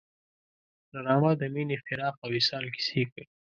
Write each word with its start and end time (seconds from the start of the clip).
ډرامه 0.91 1.31
د 1.39 1.41
مینې، 1.53 1.77
فراق 1.85 2.15
او 2.23 2.29
وصال 2.35 2.65
کیسې 2.75 3.01
کوي 3.09 3.25